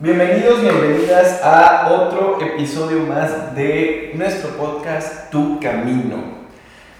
Bienvenidos, 0.00 0.60
bienvenidas 0.60 1.40
a 1.40 1.88
otro 1.88 2.40
episodio 2.40 3.06
más 3.06 3.54
de 3.54 4.10
nuestro 4.16 4.50
podcast 4.56 5.30
Tu 5.30 5.60
Camino. 5.60 6.16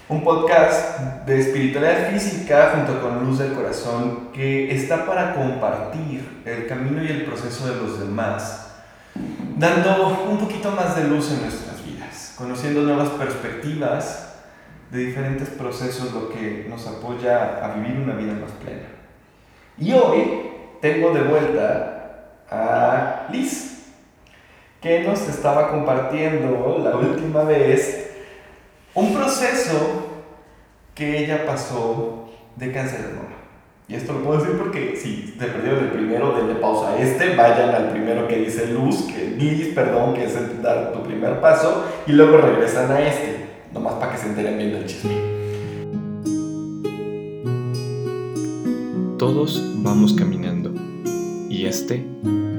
Un 0.07 0.23
podcast 0.23 1.01
de 1.25 1.41
espiritualidad 1.41 2.09
física 2.11 2.71
junto 2.73 3.01
con 3.01 3.25
Luz 3.25 3.39
del 3.39 3.51
Corazón 3.51 4.29
que 4.31 4.73
está 4.73 5.05
para 5.05 5.33
compartir 5.33 6.41
el 6.45 6.67
camino 6.67 7.03
y 7.03 7.07
el 7.07 7.25
proceso 7.25 7.67
de 7.67 7.81
los 7.81 7.99
demás, 7.99 8.71
dando 9.57 10.25
un 10.29 10.37
poquito 10.37 10.71
más 10.71 10.95
de 10.95 11.03
luz 11.03 11.33
en 11.33 11.41
nuestras 11.41 11.85
vidas, 11.85 12.33
conociendo 12.37 12.79
nuevas 12.83 13.09
perspectivas 13.09 14.35
de 14.89 14.99
diferentes 14.99 15.49
procesos, 15.49 16.13
lo 16.13 16.29
que 16.29 16.65
nos 16.69 16.87
apoya 16.87 17.61
a 17.61 17.75
vivir 17.75 17.99
una 17.99 18.15
vida 18.15 18.31
más 18.31 18.51
plena. 18.51 18.87
Y 19.77 19.91
hoy 19.91 20.49
tengo 20.79 21.11
de 21.11 21.23
vuelta 21.23 21.94
a 22.49 23.27
Liz, 23.31 23.93
que 24.81 25.03
nos 25.03 25.27
estaba 25.27 25.71
compartiendo 25.71 26.79
la 26.83 26.95
última 26.95 27.43
vez 27.43 28.11
un 28.93 29.13
proceso 29.13 30.05
que 30.93 31.23
ella 31.23 31.45
pasó 31.45 32.29
de 32.55 32.71
cáncer 32.71 33.01
de 33.01 33.13
mama. 33.13 33.35
Y 33.87 33.93
esto 33.93 34.13
lo 34.13 34.23
puedo 34.23 34.39
decir 34.39 34.57
porque 34.57 34.95
si 34.95 35.35
te 35.37 35.45
perdieron 35.45 35.83
el 35.83 35.91
primero, 35.91 36.35
denle 36.35 36.55
pausa 36.55 36.91
a 36.91 36.97
este, 36.99 37.35
vayan 37.35 37.69
al 37.69 37.89
primero 37.89 38.27
que 38.27 38.37
dice 38.37 38.67
Luz, 38.67 39.03
que 39.03 39.35
Liz, 39.37 39.75
perdón, 39.75 40.13
que 40.13 40.23
es 40.23 40.61
dar 40.63 40.91
tu 40.91 41.03
primer 41.03 41.39
paso, 41.39 41.85
y 42.07 42.13
luego 42.13 42.37
regresan 42.37 42.91
a 42.91 42.99
este, 43.07 43.45
nomás 43.73 43.95
para 43.95 44.13
que 44.13 44.17
se 44.17 44.27
enteren 44.27 44.57
bien 44.57 44.71
del 44.71 44.85
chisme. 44.85 45.35
Todos 49.19 49.61
vamos 49.83 50.13
caminando 50.13 50.54
y 51.65 51.67
este 51.67 52.05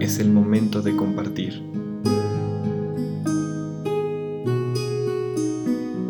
es 0.00 0.18
el 0.18 0.30
momento 0.30 0.82
de 0.82 0.96
compartir. 0.96 1.62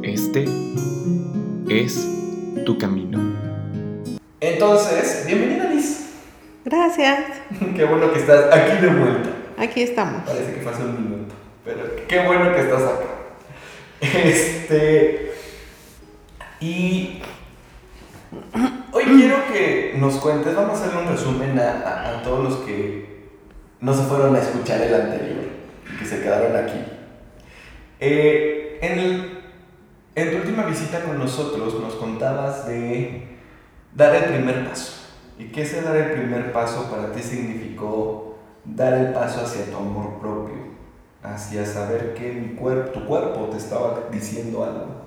Este 0.03 0.47
es 1.69 2.09
tu 2.65 2.79
camino. 2.79 3.19
Entonces, 4.41 5.25
bienvenida 5.27 5.69
Liz. 5.75 6.07
Gracias. 6.65 7.21
Qué 7.77 7.85
bueno 7.85 8.11
que 8.15 8.21
estás 8.21 8.51
aquí 8.51 8.81
de 8.81 8.89
vuelta. 8.89 9.31
Aquí 9.59 9.83
estamos. 9.83 10.23
Parece 10.23 10.55
que 10.55 10.61
fue 10.63 10.73
hace 10.73 10.83
un 10.83 10.95
minuto, 10.95 11.35
pero 11.67 11.83
qué 12.09 12.27
bueno 12.27 12.55
que 12.55 12.61
estás 12.61 12.83
acá. 12.83 13.07
Este. 14.01 15.33
Y. 16.61 17.21
Hoy 18.93 19.05
quiero 19.05 19.37
que 19.53 19.96
nos 20.07 20.17
cuentes, 20.21 20.55
vamos 20.55 20.79
a 20.81 20.85
hacer 20.87 20.97
un 20.97 21.09
resumen 21.09 21.59
a, 21.59 21.71
a- 21.83 22.19
a 22.19 22.23
todos 22.23 22.45
los 22.45 22.55
que 22.67 23.27
no 23.81 23.93
se 23.93 24.03
fueron 24.05 24.35
a 24.37 24.39
escuchar 24.41 24.81
el 24.81 24.95
anterior, 24.95 25.45
que 25.99 26.05
se 26.05 26.21
quedaron 26.23 26.55
aquí. 26.57 26.79
Eh, 27.99 28.79
en, 28.83 28.99
el- 28.99 29.39
en 30.15 30.31
tu 30.31 30.37
última 30.39 30.65
visita 30.65 31.01
con 31.01 31.19
nosotros 31.19 31.81
nos 31.81 31.95
contabas 31.95 32.67
de 32.69 33.37
dar 33.95 34.15
el 34.15 34.25
primer 34.25 34.69
paso. 34.69 34.93
¿Y 35.39 35.47
qué 35.49 35.63
ese 35.63 35.83
dar 35.83 35.97
el 35.97 36.13
primer 36.13 36.53
paso 36.53 36.91
para 36.91 37.13
ti 37.13 37.21
significó 37.23 38.37
dar 38.65 38.95
el 38.95 39.13
paso 39.13 39.41
hacia 39.45 39.67
tu 39.67 39.77
amor 39.77 40.19
propio? 40.21 40.57
Hacia 41.23 41.67
saber 41.67 42.15
que 42.15 42.33
mi 42.33 42.55
cuerpo, 42.55 42.93
tu 43.01 43.07
cuerpo 43.07 43.49
te 43.51 43.57
estaba 43.57 43.99
diciendo 44.13 44.63
algo. 44.65 45.07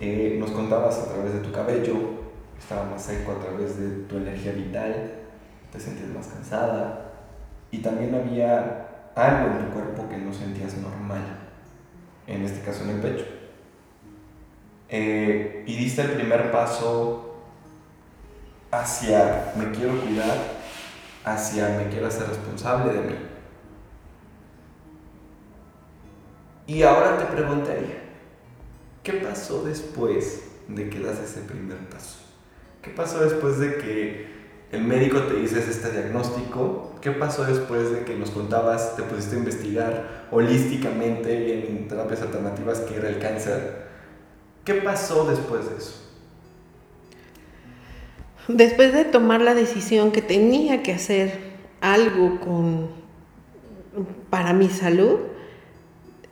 Eh, 0.00 0.36
nos 0.40 0.50
contabas 0.52 0.98
a 0.98 1.12
través 1.12 1.34
de 1.34 1.40
tu 1.40 1.52
cabello, 1.52 2.17
estaba 2.58 2.84
más 2.84 3.02
seco 3.02 3.32
a 3.32 3.38
través 3.38 3.78
de 3.78 4.04
tu 4.04 4.16
energía 4.16 4.52
vital, 4.52 5.12
te 5.72 5.80
sentías 5.80 6.08
más 6.08 6.26
cansada 6.26 7.12
y 7.70 7.78
también 7.78 8.14
había 8.14 9.10
algo 9.14 9.50
en 9.50 9.66
tu 9.66 9.72
cuerpo 9.72 10.08
que 10.08 10.16
no 10.16 10.32
sentías 10.32 10.76
normal, 10.76 11.22
en 12.26 12.44
este 12.44 12.60
caso 12.64 12.84
en 12.84 12.90
el 12.90 13.00
pecho. 13.00 13.24
Eh, 14.88 15.64
y 15.66 15.76
diste 15.76 16.02
el 16.02 16.12
primer 16.12 16.50
paso 16.50 17.36
hacia 18.70 19.52
me 19.56 19.70
quiero 19.70 20.00
cuidar, 20.00 20.36
hacia 21.24 21.68
me 21.76 21.88
quiero 21.88 22.06
hacer 22.06 22.28
responsable 22.28 22.92
de 22.94 23.00
mí. 23.00 23.16
Y 26.66 26.82
ahora 26.82 27.18
te 27.18 27.24
preguntaría, 27.24 28.02
¿qué 29.02 29.14
pasó 29.14 29.62
después 29.64 30.44
de 30.68 30.90
que 30.90 31.00
das 31.00 31.18
ese 31.18 31.40
primer 31.40 31.78
paso? 31.88 32.27
¿Qué 32.82 32.90
pasó 32.90 33.20
después 33.20 33.58
de 33.58 33.76
que 33.76 34.26
el 34.70 34.84
médico 34.84 35.22
te 35.22 35.34
dice 35.34 35.58
este 35.58 35.90
diagnóstico? 35.90 36.94
¿Qué 37.00 37.10
pasó 37.10 37.44
después 37.44 37.90
de 37.90 38.04
que 38.04 38.14
nos 38.16 38.30
contabas, 38.30 38.96
te 38.96 39.02
pusiste 39.02 39.36
a 39.36 39.38
investigar 39.38 40.28
holísticamente 40.30 41.68
en 41.68 41.88
terapias 41.88 42.22
alternativas 42.22 42.80
que 42.80 42.96
era 42.96 43.08
el 43.08 43.18
cáncer? 43.18 43.88
¿Qué 44.64 44.74
pasó 44.74 45.26
después 45.26 45.68
de 45.70 45.76
eso? 45.76 46.08
Después 48.48 48.92
de 48.92 49.04
tomar 49.04 49.40
la 49.40 49.54
decisión 49.54 50.12
que 50.12 50.22
tenía 50.22 50.82
que 50.82 50.92
hacer 50.92 51.38
algo 51.80 52.40
con, 52.40 52.88
para 54.30 54.52
mi 54.52 54.68
salud 54.68 55.18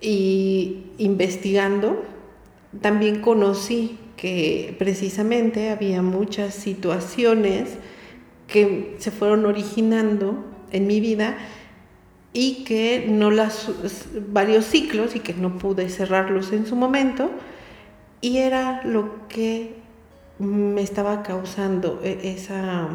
y 0.00 0.92
investigando, 0.98 2.02
también 2.80 3.20
conocí 3.20 3.98
que 4.16 4.74
precisamente 4.78 5.70
había 5.70 6.02
muchas 6.02 6.54
situaciones 6.54 7.70
que 8.46 8.96
se 8.98 9.10
fueron 9.10 9.44
originando 9.44 10.44
en 10.72 10.86
mi 10.86 11.00
vida 11.00 11.36
y 12.32 12.64
que 12.64 13.06
no 13.08 13.30
las 13.30 13.70
varios 14.28 14.66
ciclos 14.66 15.16
y 15.16 15.20
que 15.20 15.34
no 15.34 15.58
pude 15.58 15.88
cerrarlos 15.88 16.52
en 16.52 16.66
su 16.66 16.76
momento 16.76 17.30
y 18.20 18.38
era 18.38 18.82
lo 18.84 19.28
que 19.28 19.74
me 20.38 20.82
estaba 20.82 21.22
causando 21.22 22.00
e- 22.02 22.34
esa 22.34 22.88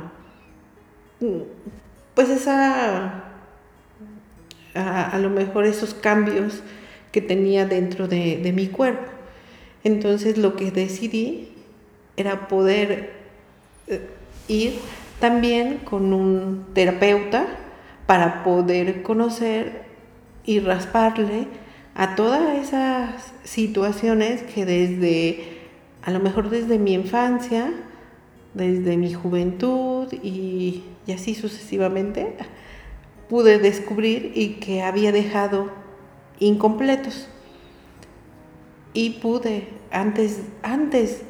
pues 2.15 2.29
esa 2.29 3.25
a, 4.73 5.19
lo 5.19 5.29
mejor 5.29 5.65
esos 5.65 5.93
cambios 5.93 6.61
que 7.11 7.21
tenía 7.21 7.65
dentro 7.65 8.07
de, 8.07 8.37
de 8.37 8.53
mi 8.53 8.67
cuerpo 8.67 9.20
entonces 9.83 10.37
lo 10.37 10.55
que 10.55 10.71
decidí 10.71 11.49
era 12.17 12.47
poder 12.47 13.13
eh, 13.87 14.07
ir 14.47 14.79
también 15.19 15.77
con 15.77 16.13
un 16.13 16.65
terapeuta 16.73 17.45
para 18.05 18.43
poder 18.43 19.03
conocer 19.03 19.83
y 20.45 20.59
rasparle 20.59 21.47
a 21.95 22.15
todas 22.15 22.57
esas 22.57 23.33
situaciones 23.43 24.41
que 24.43 24.65
desde, 24.65 25.59
a 26.01 26.11
lo 26.11 26.19
mejor 26.19 26.49
desde 26.49 26.79
mi 26.79 26.93
infancia, 26.93 27.71
desde 28.53 28.97
mi 28.97 29.13
juventud 29.13 30.11
y, 30.11 30.83
y 31.05 31.11
así 31.11 31.35
sucesivamente, 31.35 32.35
pude 33.29 33.59
descubrir 33.59 34.31
y 34.35 34.55
que 34.55 34.81
había 34.83 35.11
dejado 35.11 35.69
incompletos. 36.39 37.27
Y 38.93 39.11
pude, 39.21 39.69
antes, 39.91 40.41
antes, 40.63 41.21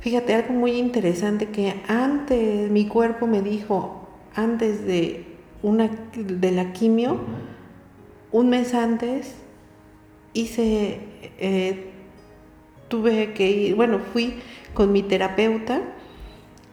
fíjate 0.00 0.34
algo 0.34 0.52
muy 0.54 0.72
interesante 0.72 1.48
que 1.48 1.80
antes 1.88 2.70
mi 2.70 2.86
cuerpo 2.86 3.26
me 3.26 3.40
dijo, 3.40 4.08
antes 4.34 4.84
de, 4.84 5.24
una, 5.62 5.90
de 6.14 6.50
la 6.50 6.72
quimio, 6.72 7.18
un 8.30 8.50
mes 8.50 8.74
antes, 8.74 9.34
hice, 10.34 11.00
eh, 11.38 11.90
tuve 12.88 13.32
que 13.32 13.50
ir, 13.50 13.74
bueno, 13.74 13.98
fui 14.12 14.34
con 14.74 14.92
mi 14.92 15.02
terapeuta 15.02 15.80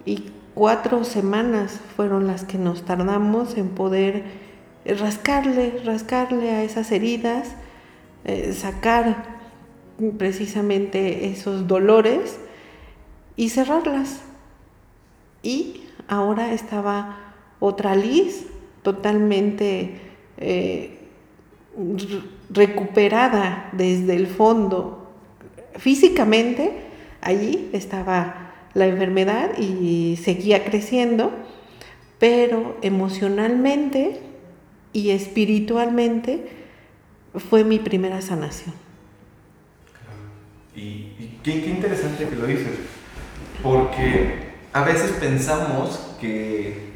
y 0.05 0.25
cuatro 0.53 1.03
semanas 1.05 1.79
fueron 1.95 2.27
las 2.27 2.43
que 2.43 2.57
nos 2.57 2.83
tardamos 2.83 3.57
en 3.57 3.69
poder 3.69 4.23
rascarle, 4.85 5.81
rascarle 5.85 6.51
a 6.51 6.63
esas 6.63 6.91
heridas, 6.91 7.55
eh, 8.25 8.53
sacar 8.53 9.38
precisamente 10.17 11.27
esos 11.27 11.67
dolores 11.67 12.39
y 13.35 13.49
cerrarlas. 13.49 14.21
Y 15.43 15.83
ahora 16.07 16.53
estaba 16.53 17.33
otra 17.59 17.95
Liz 17.95 18.47
totalmente 18.81 19.99
eh, 20.37 20.99
recuperada 22.49 23.69
desde 23.73 24.15
el 24.15 24.27
fondo. 24.27 25.07
Físicamente, 25.75 26.71
allí 27.21 27.69
estaba 27.73 28.53
la 28.73 28.87
enfermedad 28.87 29.57
y 29.57 30.17
seguía 30.17 30.63
creciendo, 30.65 31.31
pero 32.17 32.77
emocionalmente 32.81 34.19
y 34.93 35.11
espiritualmente 35.11 36.47
fue 37.35 37.63
mi 37.63 37.79
primera 37.79 38.21
sanación. 38.21 38.88
Y, 40.79 41.39
qué, 41.43 41.61
qué 41.61 41.69
interesante 41.71 42.27
que 42.27 42.35
lo 42.35 42.45
dices, 42.45 42.79
porque 43.61 44.49
a 44.71 44.83
veces 44.83 45.11
pensamos 45.19 46.15
que 46.21 46.93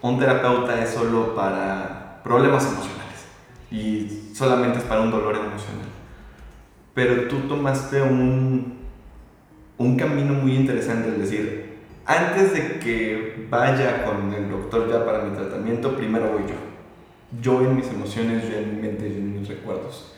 un 0.00 0.18
terapeuta 0.18 0.82
es 0.82 0.90
solo 0.90 1.34
para 1.34 2.22
problemas 2.22 2.64
emocionales 2.64 3.26
y 3.70 4.32
solamente 4.34 4.78
es 4.78 4.84
para 4.84 5.02
un 5.02 5.10
dolor 5.10 5.34
emocional. 5.34 5.86
Pero 6.94 7.28
tú 7.28 7.40
tomaste 7.40 8.00
un, 8.00 8.78
un 9.76 9.96
camino 9.96 10.32
muy 10.34 10.56
interesante, 10.56 11.08
es 11.08 11.18
decir, 11.18 11.76
antes 12.06 12.54
de 12.54 12.78
que 12.78 13.46
vaya 13.50 14.04
con 14.04 14.32
el 14.32 14.48
doctor 14.48 14.88
ya 14.88 15.04
para 15.04 15.24
mi 15.24 15.36
tratamiento, 15.36 15.94
primero 15.96 16.30
voy 16.32 16.42
yo. 16.48 16.54
Yo 17.42 17.60
en 17.60 17.76
mis 17.76 17.88
emociones, 17.88 18.48
yo 18.48 18.56
en 18.56 18.76
mi 18.76 18.82
mente, 18.82 19.10
yo 19.10 19.16
en 19.16 19.40
mis 19.40 19.48
recuerdos. 19.48 20.14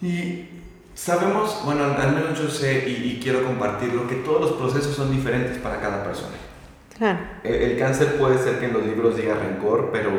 Y 0.00 0.48
sabemos, 0.94 1.62
bueno, 1.64 1.84
al 1.84 2.12
menos 2.14 2.38
yo 2.38 2.48
sé 2.48 2.88
y, 2.88 3.12
y 3.12 3.20
quiero 3.22 3.44
compartirlo, 3.44 4.06
que 4.06 4.16
todos 4.16 4.40
los 4.40 4.52
procesos 4.52 4.94
son 4.94 5.10
diferentes 5.10 5.58
para 5.58 5.80
cada 5.80 6.04
persona. 6.04 6.36
Claro. 6.96 7.18
El, 7.42 7.54
el 7.54 7.78
cáncer 7.78 8.18
puede 8.18 8.38
ser 8.38 8.58
que 8.58 8.66
en 8.66 8.74
los 8.74 8.84
libros 8.84 9.16
diga 9.16 9.34
rencor, 9.34 9.90
pero 9.92 10.10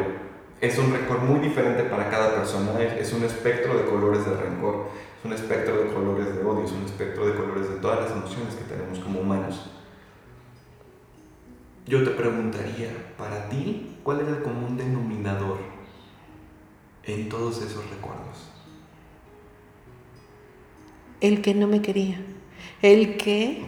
es 0.60 0.78
un 0.78 0.92
rencor 0.92 1.20
muy 1.20 1.40
diferente 1.40 1.84
para 1.84 2.10
cada 2.10 2.36
persona. 2.36 2.82
Es, 2.82 3.08
es 3.08 3.14
un 3.14 3.24
espectro 3.24 3.76
de 3.76 3.86
colores 3.86 4.26
de 4.26 4.36
rencor, 4.36 4.88
es 5.20 5.26
un 5.26 5.34
espectro 5.34 5.84
de 5.84 5.94
colores 5.94 6.36
de 6.36 6.44
odio, 6.44 6.66
es 6.66 6.72
un 6.72 6.86
espectro 6.86 7.26
de 7.28 7.36
colores 7.36 7.70
de 7.70 7.76
todas 7.76 8.02
las 8.02 8.12
emociones 8.12 8.56
que 8.56 8.64
tenemos 8.64 9.00
como 9.00 9.20
humanos. 9.20 9.70
Yo 11.86 12.02
te 12.04 12.12
preguntaría, 12.12 13.14
para 13.18 13.50
ti, 13.50 13.98
¿cuál 14.04 14.22
era 14.22 14.30
el 14.30 14.42
común 14.42 14.78
denominador 14.78 15.58
en 17.04 17.28
todos 17.28 17.58
esos 17.62 17.90
recuerdos? 17.90 18.50
El 21.24 21.42
que 21.42 21.54
no 21.54 21.68
me 21.68 21.82
quería. 21.82 22.18
El 22.82 23.16
que 23.16 23.64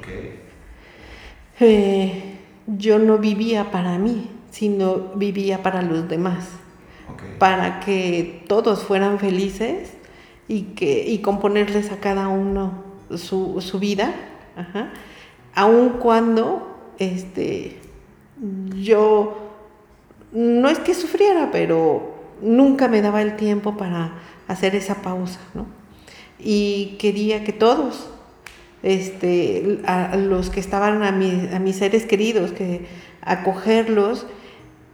eh, 1.61 2.35
yo 2.67 2.99
no 2.99 3.17
vivía 3.17 3.71
para 3.71 3.97
mí, 3.97 4.29
sino 4.51 5.13
vivía 5.15 5.63
para 5.63 5.81
los 5.81 6.09
demás. 6.09 6.49
Para 7.39 7.79
que 7.79 8.43
todos 8.49 8.83
fueran 8.83 9.19
felices 9.19 9.93
y, 10.49 10.63
que, 10.75 11.07
y 11.07 11.19
componerles 11.19 11.93
a 11.93 12.01
cada 12.01 12.27
uno 12.27 12.83
su, 13.15 13.61
su 13.61 13.79
vida. 13.79 14.13
Ajá. 14.57 14.91
Aun 15.53 15.91
cuando 15.99 16.91
este, 16.99 17.79
yo 18.81 19.37
no 20.33 20.67
es 20.67 20.79
que 20.79 20.93
sufriera, 20.93 21.51
pero 21.53 22.15
nunca 22.41 22.89
me 22.89 23.01
daba 23.01 23.21
el 23.21 23.37
tiempo 23.37 23.77
para 23.77 24.15
hacer 24.49 24.75
esa 24.75 24.95
pausa, 24.95 25.39
¿no? 25.53 25.75
Y 26.39 26.97
quería 26.99 27.43
que 27.43 27.53
todos, 27.53 28.09
este, 28.83 29.79
a, 29.85 30.15
los 30.15 30.49
que 30.49 30.59
estaban 30.59 31.03
a, 31.03 31.09
a 31.09 31.59
mis 31.59 31.75
seres 31.75 32.05
queridos, 32.05 32.51
que 32.51 32.85
acogerlos, 33.21 34.27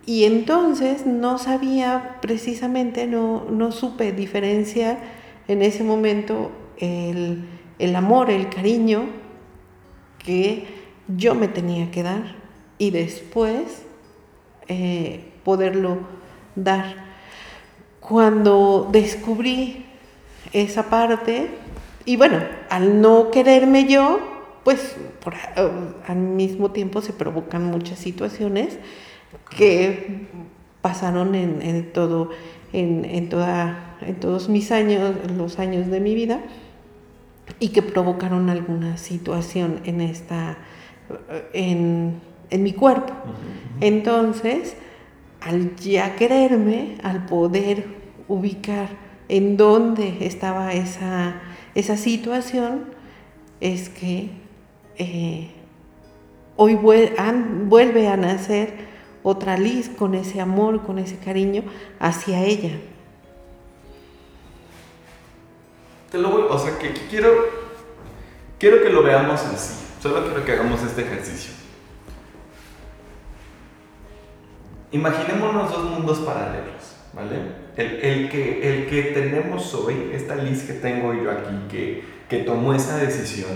y 0.06 0.24
entonces 0.24 1.06
no 1.06 1.38
sabía 1.38 2.18
precisamente, 2.22 3.08
no, 3.08 3.46
no 3.50 3.72
supe 3.72 4.12
diferenciar 4.12 5.00
en 5.48 5.62
ese 5.62 5.84
momento 5.84 6.52
el, 6.78 7.46
el 7.78 7.96
amor, 7.96 8.30
el 8.30 8.50
cariño 8.50 9.06
que 10.20 10.66
yo 11.08 11.36
me 11.36 11.48
tenía 11.48 11.92
que 11.92 12.04
dar 12.04 12.36
y 12.78 12.92
después 12.92 13.84
eh, 14.68 15.32
poderlo 15.44 16.00
dar. 16.56 17.12
Cuando 18.00 18.90
descubrí 18.92 19.86
esa 20.54 20.90
parte, 20.90 21.48
y 22.06 22.16
bueno, 22.18 22.40
al 22.70 23.02
no 23.02 23.32
quererme 23.32 23.88
yo, 23.88 24.20
pues 24.64 24.96
por, 25.24 25.34
a- 25.36 25.72
al 26.08 26.18
mismo 26.18 26.72
tiempo 26.72 27.02
se 27.02 27.14
provocan 27.14 27.64
muchas 27.66 28.00
situaciones 28.00 28.78
que 29.58 30.28
pasaron 30.82 31.36
en, 31.36 31.62
en 31.62 31.94
todo, 31.94 32.30
en, 32.74 33.06
en 33.06 33.30
toda, 33.30 33.98
en 34.02 34.16
todos 34.20 34.50
mis 34.50 34.72
años, 34.72 35.16
los 35.38 35.60
años 35.60 35.88
de 35.88 36.00
mi 36.00 36.16
vida, 36.16 36.42
y 37.60 37.70
que 37.70 37.82
provocaron 37.82 38.50
alguna 38.50 38.98
situación 38.98 39.80
en 39.84 40.02
esta, 40.02 40.58
en, 41.54 42.20
en 42.50 42.64
mi 42.64 42.74
cuerpo. 42.74 43.14
Entonces, 43.82 44.76
al 45.42 45.76
ya 45.76 46.16
quererme, 46.16 46.98
al 47.04 47.26
poder 47.26 47.86
ubicar 48.28 48.90
en 49.32 49.56
dónde 49.56 50.18
estaba 50.28 50.74
esa, 50.74 51.42
esa 51.74 51.96
situación, 51.96 52.94
es 53.62 53.88
que 53.88 54.30
eh, 54.98 55.52
hoy 56.58 56.76
vuelve 56.76 58.08
a 58.10 58.18
nacer 58.18 58.74
otra 59.24 59.58
Liz 59.58 59.88
con 59.88 60.16
ese 60.16 60.42
amor, 60.42 60.84
con 60.84 61.00
ese 61.00 61.18
cariño 61.18 61.64
hacia 61.98 62.44
ella. 62.44 62.78
Te 66.12 66.18
lo 66.18 66.54
o 66.54 66.60
sea, 66.60 66.78
que, 66.78 66.94
que 66.94 67.08
quiero, 67.08 67.32
quiero 68.60 68.84
que 68.84 68.90
lo 68.90 69.02
veamos 69.02 69.40
así. 69.46 69.76
Solo 70.02 70.26
quiero 70.26 70.44
que 70.44 70.52
hagamos 70.52 70.84
este 70.84 71.04
ejercicio. 71.04 71.54
Imaginémonos 74.92 75.72
dos 75.72 75.90
mundos 75.90 76.20
paralelos, 76.20 76.98
¿vale? 77.14 77.61
El, 77.82 78.00
el 78.02 78.30
que, 78.30 78.44
el 78.70 78.86
que 78.88 79.02
tenemos 79.14 79.74
hoy, 79.74 80.12
esta 80.14 80.36
Liz 80.36 80.64
que 80.64 80.74
tengo 80.74 81.14
yo 81.14 81.32
aquí, 81.32 81.56
que, 81.70 82.04
que 82.30 82.38
tomó 82.40 82.74
esa 82.74 82.98
decisión, 82.98 83.52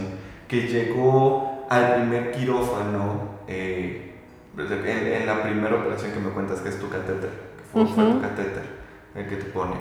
que 0.48 0.68
llegó 0.68 1.66
al 1.70 1.96
primer 1.96 2.32
quirófano, 2.32 3.36
eh, 3.48 4.14
en, 4.58 5.22
en 5.22 5.26
la 5.26 5.44
primera 5.44 5.76
operación 5.76 6.12
que 6.14 6.20
me 6.20 6.30
cuentas, 6.30 6.60
que 6.62 6.70
es 6.70 6.80
tu 6.80 6.90
catéter, 6.90 7.30
que 7.58 7.64
fue, 7.72 7.86
fue 7.88 8.04
tu 8.06 8.22
catéter, 8.22 8.64
el 9.16 9.28
que 9.28 9.36
te 9.36 9.46
pone. 9.46 9.76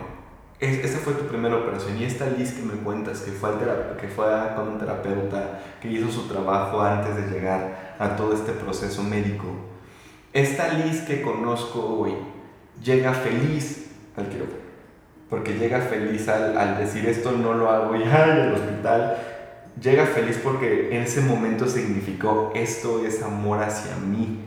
Es- 0.61 0.85
esa 0.85 0.99
fue 0.99 1.13
tu 1.15 1.27
primera 1.27 1.57
operación 1.57 1.97
y 1.99 2.05
esta 2.05 2.27
Liz 2.27 2.53
que 2.53 2.63
me 2.63 2.75
cuentas 2.75 3.21
que 3.21 3.31
fue, 3.33 3.51
al 3.51 3.97
que 4.01 4.09
fue 4.09 4.27
con 4.57 4.69
un 4.69 4.79
terapeuta 4.79 5.61
que 5.81 5.89
hizo 5.91 6.11
su 6.11 6.29
trabajo 6.29 6.81
antes 6.81 7.17
de 7.17 7.31
llegar 7.31 7.95
a 7.99 8.17
todo 8.17 8.35
este 8.35 8.53
proceso 8.53 9.03
médico. 9.03 9.47
Esta 10.33 10.69
Liz 10.75 11.01
que 11.03 11.23
conozco 11.23 11.81
hoy 12.01 12.15
llega 12.83 13.13
feliz 13.15 13.94
al 14.17 14.29
quirófano. 14.29 14.65
Porque 15.31 15.55
llega 15.55 15.81
feliz 15.81 16.29
al, 16.29 16.57
al 16.57 16.79
decir 16.79 17.07
esto 17.07 17.33
no 17.33 17.55
lo 17.55 17.71
hago 17.71 17.97
ya 17.97 18.25
en 18.33 18.39
el 18.49 18.53
hospital. 18.55 19.17
Llega 19.83 20.07
feliz 20.07 20.39
porque 20.43 20.95
en 20.97 21.03
ese 21.03 21.21
momento 21.21 21.67
significó 21.67 22.53
esto 22.55 23.05
es 23.05 23.23
amor 23.23 23.63
hacia 23.63 23.97
mí. 23.97 24.39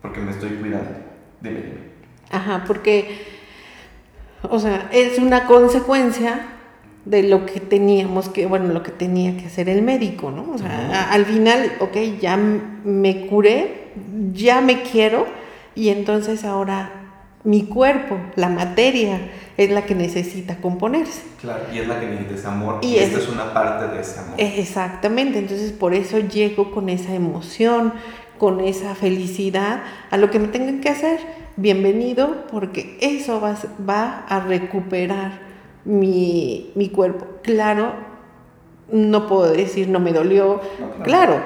Porque 0.00 0.20
me 0.20 0.30
estoy 0.30 0.50
cuidando. 0.50 0.90
Dime, 1.40 1.60
dime. 1.60 1.78
Ajá, 2.30 2.64
porque, 2.66 3.26
o 4.42 4.58
sea, 4.58 4.88
es 4.92 5.18
una 5.18 5.46
consecuencia 5.46 6.46
de 7.04 7.22
lo 7.24 7.44
que 7.44 7.60
teníamos 7.60 8.30
que, 8.30 8.46
bueno, 8.46 8.72
lo 8.72 8.82
que 8.82 8.90
tenía 8.90 9.36
que 9.36 9.46
hacer 9.46 9.68
el 9.68 9.82
médico, 9.82 10.30
¿no? 10.30 10.50
O 10.52 10.58
sea, 10.58 10.70
a- 10.90 11.12
al 11.12 11.26
final, 11.26 11.72
ok, 11.80 11.96
ya 12.20 12.36
me 12.36 13.26
curé, 13.26 13.92
ya 14.32 14.62
me 14.62 14.82
quiero, 14.82 15.26
y 15.74 15.90
entonces 15.90 16.44
ahora 16.44 17.03
mi 17.44 17.64
cuerpo, 17.64 18.18
la 18.36 18.48
materia, 18.48 19.20
es 19.56 19.70
la 19.70 19.84
que 19.86 19.94
necesita 19.94 20.56
componerse. 20.56 21.22
Claro, 21.40 21.64
y 21.72 21.78
es 21.78 21.86
la 21.86 22.00
que 22.00 22.06
necesita 22.06 22.34
ese 22.34 22.46
amor. 22.48 22.78
Y, 22.82 22.86
Y 22.94 22.98
esta 22.98 23.18
es- 23.18 23.28
una 23.28 23.52
parte 23.52 23.88
de 23.94 24.00
ese 24.00 24.18
amor. 24.20 24.34
Exactamente, 24.38 25.38
entonces 25.38 25.70
por 25.72 25.94
eso 25.94 26.18
llego 26.18 26.70
con 26.72 26.88
esa 26.88 27.14
emoción, 27.14 27.92
con 28.38 28.60
esa 28.60 28.94
felicidad 28.94 29.82
a 30.10 30.16
lo 30.16 30.30
que 30.30 30.38
me 30.38 30.48
tengan 30.48 30.80
que 30.80 30.88
hacer. 30.88 31.20
Bienvenido, 31.56 32.46
porque 32.50 32.96
eso 33.00 33.40
va, 33.40 33.56
va 33.88 34.24
a 34.28 34.40
recuperar 34.40 35.40
mi, 35.84 36.72
mi 36.74 36.88
cuerpo. 36.88 37.26
Claro, 37.42 37.92
no 38.90 39.26
puedo 39.26 39.52
decir 39.52 39.88
no 39.88 40.00
me 40.00 40.12
dolió. 40.12 40.60
No, 40.80 40.90
claro. 40.90 41.04
Claro, 41.04 41.42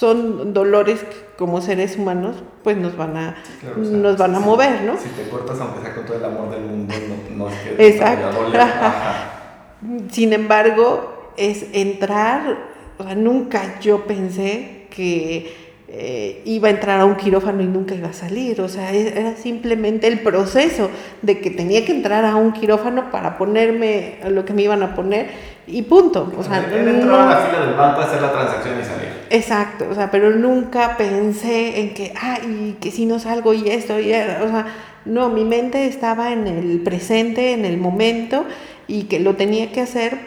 son 0.00 0.54
dolores 0.54 1.00
que 1.00 1.16
como 1.36 1.60
seres 1.60 1.98
humanos 1.98 2.36
pues 2.64 2.78
nos 2.78 2.96
van 2.96 3.16
a, 3.18 3.34
Claro, 3.60 3.82
o 3.82 3.84
sea, 3.84 3.96
nos 3.98 4.16
van 4.16 4.34
a 4.34 4.38
si- 4.38 4.44
mover, 4.44 4.82
¿no? 4.84 4.96
Si 4.96 5.08
te 5.10 5.28
cortas, 5.28 5.60
aunque 5.60 5.82
sea 5.82 5.94
con 5.94 6.06
todo 6.06 6.16
el 6.16 6.24
amor 6.24 6.50
del 6.50 6.62
mundo, 6.62 6.94
no, 7.36 7.44
no 7.44 7.50
es 7.50 7.56
que 7.58 7.86
Exacto. 7.88 8.26
a 8.28 8.30
doler. 8.32 8.60
Sin 10.10 10.32
embargo, 10.32 11.32
es 11.36 11.66
entrar, 11.72 12.56
o 12.98 13.04
sea, 13.04 13.14
nunca 13.14 13.78
yo 13.80 14.04
pensé 14.06 14.86
que 14.90 15.54
eh, 15.88 16.42
iba 16.44 16.68
a 16.68 16.70
entrar 16.70 17.00
a 17.00 17.04
un 17.04 17.16
quirófano 17.16 17.62
y 17.62 17.66
nunca 17.66 17.94
iba 17.94 18.08
a 18.08 18.12
salir, 18.12 18.60
o 18.60 18.68
sea, 18.68 18.92
e- 18.94 19.08
era 19.18 19.36
simplemente 19.36 20.06
el 20.06 20.20
proceso 20.20 20.88
de 21.22 21.40
que 21.40 21.50
tenía 21.50 21.84
que 21.84 21.92
entrar 21.92 22.24
a 22.24 22.36
un 22.36 22.52
quirófano 22.52 23.10
para 23.10 23.36
ponerme 23.36 24.18
lo 24.28 24.44
que 24.44 24.52
me 24.52 24.62
iban 24.62 24.82
a 24.82 24.94
poner 24.94 25.28
y 25.66 25.82
punto, 25.82 26.32
o 26.38 26.42
sea, 26.44 26.58
Era 26.58 26.90
entrar 26.90 27.20
a 27.20 27.24
la 27.26 27.34
no- 27.40 27.46
fila 27.46 27.66
del 27.66 27.74
banco, 27.74 28.00
hacer 28.02 28.22
la 28.22 28.32
transacción 28.32 28.80
y 28.80 28.84
salir. 28.84 28.99
Exacto, 29.30 29.86
o 29.88 29.94
sea, 29.94 30.10
pero 30.10 30.30
nunca 30.30 30.96
pensé 30.96 31.80
en 31.80 31.94
que, 31.94 32.12
ay, 32.20 32.76
que 32.80 32.90
si 32.90 33.06
no 33.06 33.20
salgo 33.20 33.54
y 33.54 33.68
esto, 33.68 34.00
y 34.00 34.12
eso", 34.12 34.44
o 34.44 34.48
sea, 34.48 34.66
no, 35.04 35.30
mi 35.30 35.44
mente 35.44 35.86
estaba 35.86 36.32
en 36.32 36.48
el 36.48 36.80
presente, 36.80 37.52
en 37.52 37.64
el 37.64 37.78
momento, 37.78 38.44
y 38.88 39.04
que 39.04 39.20
lo 39.20 39.36
tenía 39.36 39.70
que 39.70 39.82
hacer 39.82 40.18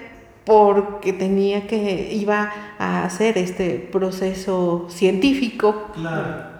porque 0.45 1.11
tenía 1.11 1.67
que, 1.67 2.13
iba 2.13 2.51
a 2.79 3.03
hacer 3.03 3.37
este 3.37 3.89
proceso 3.91 4.87
científico. 4.89 5.91
Claro. 5.93 6.53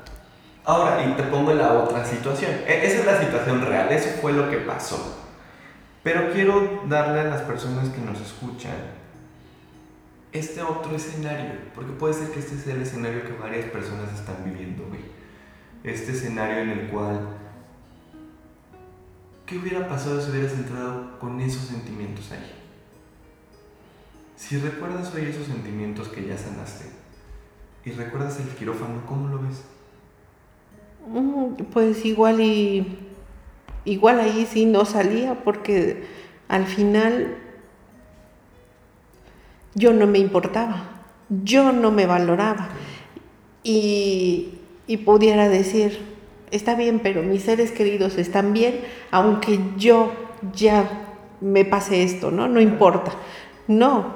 Ahora, 0.65 1.05
y 1.05 1.13
te 1.13 1.23
pongo 1.23 1.53
la 1.53 1.73
otra 1.73 2.05
situación. 2.05 2.51
E, 2.67 2.85
esa 2.85 2.99
es 2.99 3.05
la 3.05 3.19
situación 3.21 3.65
real, 3.65 3.89
eso 3.89 4.09
fue 4.21 4.33
lo 4.33 4.49
que 4.49 4.57
pasó. 4.57 5.17
Pero 6.03 6.31
quiero 6.33 6.81
darle 6.87 7.21
a 7.21 7.23
las 7.25 7.41
personas 7.41 7.87
que 7.89 8.01
nos 8.01 8.19
escuchan 8.19 9.02
este 10.33 10.63
otro 10.63 10.95
escenario, 10.95 11.51
porque 11.75 11.91
puede 11.91 12.15
ser 12.15 12.31
que 12.31 12.39
este 12.39 12.57
sea 12.57 12.73
el 12.73 12.81
escenario 12.81 13.23
que 13.23 13.33
varias 13.33 13.69
personas 13.69 14.11
están 14.13 14.43
viviendo 14.43 14.83
hoy. 14.91 14.99
Este 15.83 16.11
escenario 16.11 16.57
en 16.57 16.69
el 16.71 16.87
cual, 16.89 17.27
¿qué 19.45 19.59
hubiera 19.59 19.87
pasado 19.87 20.19
si 20.19 20.31
hubieras 20.31 20.53
entrado 20.53 21.19
con 21.19 21.39
esos 21.39 21.67
sentimientos 21.67 22.31
ahí? 22.31 22.51
Si 24.35 24.57
recuerdas 24.57 25.13
hoy 25.13 25.25
esos 25.25 25.45
sentimientos 25.45 26.07
que 26.07 26.25
ya 26.25 26.37
sanaste 26.37 26.85
y 27.85 27.91
recuerdas 27.91 28.39
el 28.39 28.47
quirófano, 28.47 29.05
¿cómo 29.05 29.27
lo 29.27 29.39
ves? 29.39 29.61
Mm, 31.07 31.63
pues 31.71 32.03
igual 32.05 32.41
y 32.41 32.97
igual 33.85 34.19
ahí 34.19 34.47
sí 34.49 34.65
no 34.65 34.85
salía 34.85 35.43
porque 35.43 36.05
al 36.47 36.65
final 36.65 37.37
yo 39.75 39.93
no 39.93 40.07
me 40.07 40.19
importaba, 40.19 41.03
yo 41.29 41.71
no 41.71 41.91
me 41.91 42.05
valoraba 42.05 42.69
y, 43.63 44.59
y 44.87 44.97
pudiera 44.97 45.49
decir, 45.49 45.99
está 46.51 46.75
bien, 46.75 46.99
pero 46.99 47.23
mis 47.23 47.43
seres 47.43 47.71
queridos 47.71 48.17
están 48.17 48.53
bien, 48.53 48.81
aunque 49.11 49.59
yo 49.77 50.11
ya 50.53 50.85
me 51.41 51.65
pase 51.65 52.03
esto, 52.03 52.31
¿no? 52.31 52.47
No 52.47 52.61
importa. 52.61 53.11
No, 53.67 54.13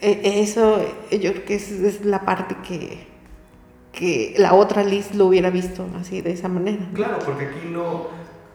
e, 0.00 0.40
eso 0.40 0.78
yo 1.10 1.32
creo 1.32 1.44
que 1.44 1.54
es 1.54 2.04
la 2.04 2.24
parte 2.24 2.56
que, 2.66 3.06
que 3.92 4.34
la 4.38 4.54
otra 4.54 4.82
Liz 4.82 5.14
lo 5.14 5.26
hubiera 5.26 5.50
visto 5.50 5.86
así, 5.98 6.20
de 6.20 6.32
esa 6.32 6.48
manera. 6.48 6.86
Claro, 6.92 7.18
porque 7.24 7.46
aquí 7.46 7.68
no, 7.70 8.08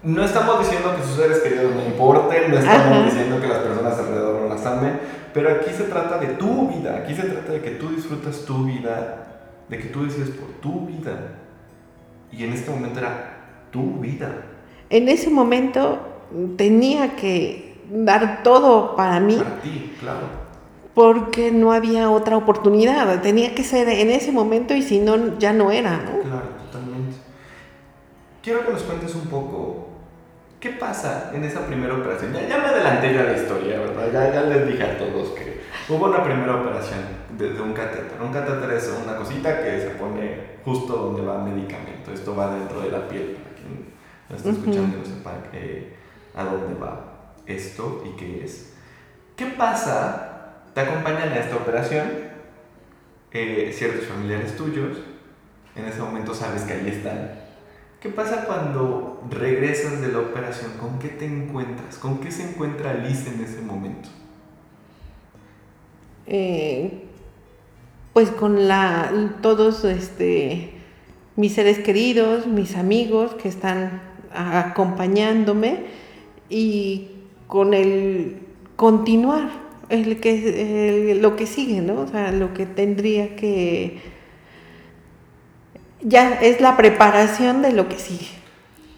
no 0.04 0.24
estamos 0.24 0.60
diciendo 0.60 0.96
que 0.96 1.04
sus 1.04 1.16
seres 1.16 1.40
queridos 1.40 1.74
no 1.76 1.86
importen, 1.86 2.52
no 2.52 2.58
estamos 2.58 3.06
diciendo 3.06 3.42
que 3.42 3.48
las 3.48 3.60
personas 3.60 3.98
alrededor 3.98 4.42
no 4.42 4.50
las 4.50 4.66
amen, 4.66 5.00
pero 5.34 5.50
aquí 5.50 5.72
se 5.72 5.84
trata 5.84 6.18
de 6.18 6.28
tu 6.36 6.70
vida, 6.70 6.98
aquí 6.98 7.14
se 7.16 7.24
trata 7.24 7.54
de 7.54 7.62
que 7.62 7.72
tú 7.72 7.90
disfrutas 7.90 8.46
tu 8.46 8.66
vida, 8.66 9.42
de 9.68 9.78
que 9.78 9.88
tú 9.88 10.04
decides 10.04 10.30
por 10.30 10.50
tu 10.62 10.88
vida. 10.88 11.36
Y 12.32 12.44
en 12.44 12.54
este 12.54 12.72
momento 12.72 13.00
era 13.00 13.66
tu 13.72 14.00
vida. 14.00 14.46
En 14.90 15.10
ese 15.10 15.30
momento 15.30 16.00
tenía 16.58 17.16
que 17.16 17.82
dar 17.90 18.44
todo 18.44 18.96
para 18.96 19.20
mí. 19.20 19.36
Para 19.36 19.62
ti, 19.62 19.94
claro 20.00 20.50
porque 21.00 21.50
no 21.50 21.72
había 21.72 22.10
otra 22.10 22.36
oportunidad, 22.36 23.22
tenía 23.22 23.56
que 23.56 23.64
ser 23.64 23.88
en 23.88 24.10
ese 24.10 24.34
momento 24.34 24.74
y 24.76 24.82
si 24.82 25.00
no, 25.00 25.38
ya 25.40 25.54
no 25.54 25.72
era, 25.72 25.92
¿no? 25.96 26.20
Claro, 26.24 26.50
totalmente. 26.66 27.16
Quiero 28.44 28.66
que 28.66 28.74
nos 28.74 28.82
cuentes 28.84 29.16
un 29.16 29.28
poco, 29.28 29.88
¿qué 30.60 30.72
pasa 30.72 31.32
en 31.34 31.46
esa 31.46 31.66
primera 31.68 31.94
operación? 31.94 32.34
Ya, 32.34 32.58
me 32.58 32.66
adelanté 32.66 33.14
ya 33.14 33.24
la 33.24 33.32
historia. 33.32 33.59
Ya, 34.12 34.34
ya, 34.34 34.42
les 34.44 34.68
dije 34.68 34.84
a 34.84 34.98
todos 34.98 35.30
que 35.30 35.62
hubo 35.88 36.06
una 36.06 36.24
primera 36.24 36.56
operación 36.56 37.00
de, 37.38 37.62
un 37.62 37.74
catéter. 37.74 38.22
Un 38.22 38.32
catéter 38.32 38.72
es 38.72 38.94
una 39.04 39.16
cosita 39.16 39.64
que 39.64 39.80
se 39.80 39.90
pone 39.92 40.60
justo 40.64 40.96
donde 40.96 41.22
va 41.22 41.44
el 41.44 41.54
medicamento. 41.54 42.12
Esto 42.12 42.36
va 42.36 42.56
dentro 42.56 42.82
de 42.82 42.92
la 42.92 43.08
piel, 43.08 43.38
para 43.38 43.56
quien 43.56 43.94
lo 44.30 44.36
está 44.36 44.50
escuchando 44.50 44.98
y 44.98 45.00
no 45.00 45.06
sepa 45.06 45.34
eh, 45.54 45.96
a 46.36 46.44
dónde 46.44 46.80
va 46.80 47.34
esto 47.46 48.04
y 48.06 48.16
qué 48.18 48.44
es. 48.44 48.74
¿Qué 49.36 49.46
pasa 49.48 50.30
te 50.74 50.82
acompañan 50.82 51.30
a 51.30 51.38
esta 51.38 51.56
operación 51.56 52.30
eh, 53.32 53.72
ciertos 53.74 54.06
familiares 54.06 54.56
tuyos, 54.56 54.98
en 55.76 55.86
ese 55.86 56.00
momento 56.02 56.34
sabes 56.34 56.64
que 56.64 56.74
ahí 56.74 56.88
están. 56.88 57.49
¿Qué 58.02 58.10
pasa 58.10 58.46
cuando 58.46 59.22
regresas 59.30 60.00
de 60.00 60.08
la 60.08 60.20
operación? 60.20 60.72
¿Con 60.80 61.00
qué 61.00 61.10
te 61.10 61.26
encuentras? 61.26 61.98
¿Con 61.98 62.20
qué 62.20 62.32
se 62.32 62.50
encuentra 62.50 62.94
Liz 62.94 63.28
en 63.28 63.44
ese 63.44 63.62
momento? 63.62 64.08
Eh, 66.26 67.04
pues 68.14 68.30
con 68.30 68.68
la, 68.68 69.12
todos 69.42 69.84
este, 69.84 70.72
mis 71.36 71.54
seres 71.54 71.80
queridos, 71.80 72.48
mis 72.48 72.78
amigos 72.78 73.34
que 73.34 73.50
están 73.50 74.02
acompañándome 74.34 75.86
y 76.50 77.10
con 77.48 77.74
el 77.74 78.38
continuar 78.76 79.50
el 79.90 80.20
que, 80.20 81.18
lo 81.20 81.36
que 81.36 81.48
sigue, 81.48 81.82
¿no? 81.82 82.02
O 82.02 82.08
sea, 82.08 82.32
lo 82.32 82.54
que 82.54 82.66
tendría 82.66 83.36
que... 83.36 84.19
Ya 86.02 86.40
es 86.42 86.62
la 86.62 86.78
preparación 86.78 87.62
de 87.62 87.74
lo 87.74 87.90
que 87.90 88.00
sigue. 88.00 88.30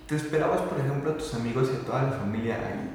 ¿Te 0.08 0.16
esperabas, 0.16 0.62
por 0.62 0.80
ejemplo, 0.80 1.12
a 1.12 1.18
tus 1.18 1.34
amigos 1.34 1.70
y 1.72 1.76
a 1.78 1.86
toda 1.86 2.04
la 2.04 2.12
familia 2.12 2.56
ahí? 2.56 2.90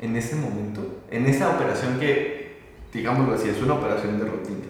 En 0.00 0.16
ese 0.16 0.36
momento, 0.36 1.02
en 1.10 1.26
esa 1.26 1.50
operación 1.50 1.98
que, 2.00 2.58
digámoslo 2.92 3.34
así, 3.34 3.48
es 3.48 3.62
una 3.62 3.74
operación 3.74 4.18
de 4.18 4.24
rutina. 4.24 4.66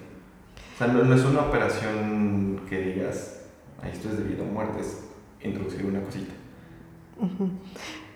O 0.75 0.78
sea, 0.78 0.87
no, 0.88 1.14
es 1.14 1.25
una 1.25 1.40
operación 1.40 2.60
que 2.68 2.80
digas, 2.80 3.40
ahí 3.82 3.90
esto 3.92 4.10
es 4.10 4.18
de 4.18 4.25
vida 4.25 4.42
o 4.42 4.46
muerte, 4.46 4.80
es 4.80 5.04
introducir 5.42 5.84
una 5.84 6.00
cosita. 6.00 6.32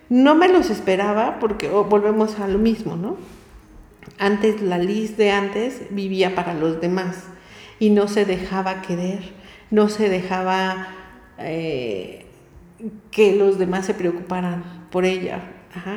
No 0.09 0.35
me 0.35 0.49
los 0.49 0.71
esperaba 0.71 1.39
porque 1.41 1.69
volvemos 1.69 2.39
a 2.39 2.49
lo 2.49 2.59
mismo, 2.59 2.97
¿no? 2.97 3.17
Antes, 4.19 4.61
la 4.61 4.79
Liz 4.79 5.17
de 5.17 5.31
antes 5.31 5.83
vivía 5.91 6.35
para 6.35 6.55
los 6.55 6.81
demás 6.81 7.25
y 7.79 7.91
no 7.91 8.07
se 8.07 8.25
dejaba 8.25 8.83
querer, 8.83 9.33
no 9.71 9.89
se 9.89 10.09
dejaba 10.09 10.89
eh, 11.39 12.27
que 13.11 13.35
los 13.35 13.59
demás 13.59 13.87
se 13.87 13.95
preocuparan 13.95 14.87
por 14.91 15.05
ella. 15.05 15.43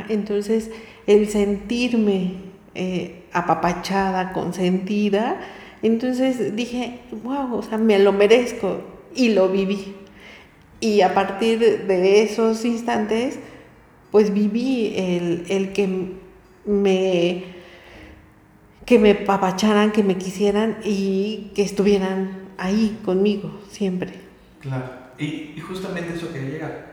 Entonces, 0.09 0.71
el 1.05 1.29
sentirme 1.29 2.33
eh, 2.73 3.23
apapachada, 3.31 4.33
consentida, 4.33 5.39
entonces 5.83 6.55
dije, 6.55 6.99
wow, 7.23 7.55
o 7.55 7.61
sea, 7.61 7.77
me 7.77 7.99
lo 7.99 8.11
merezco 8.11 8.81
y 9.15 9.29
lo 9.29 9.49
viví. 9.49 9.95
Y 10.79 11.01
a 11.01 11.13
partir 11.13 11.59
de 11.59 12.23
esos 12.23 12.65
instantes, 12.65 13.39
pues 14.11 14.33
viví 14.33 14.93
el, 14.95 15.45
el 15.49 15.73
que 15.73 15.87
me 16.65 17.57
que 18.87 18.99
me 18.99 19.15
papacharan, 19.15 19.91
que 19.91 20.01
me 20.01 20.15
quisieran 20.15 20.77
y 20.81 21.51
que 21.53 21.61
estuvieran 21.61 22.46
ahí 22.57 22.99
conmigo 23.03 23.61
siempre. 23.69 24.13
Claro, 24.61 24.85
y, 25.17 25.59
justamente 25.59 26.15
eso 26.15 26.31
quería 26.31 26.49
llegar. 26.49 26.87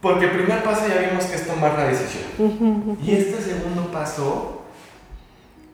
Porque 0.00 0.26
el 0.26 0.30
primer 0.30 0.62
paso 0.62 0.86
ya 0.88 1.08
vimos 1.08 1.24
que 1.24 1.36
es 1.36 1.46
tomar 1.46 1.74
la 1.74 1.88
decisión. 1.88 2.98
Y 3.02 3.12
este 3.12 3.40
segundo 3.40 3.90
paso, 3.90 4.64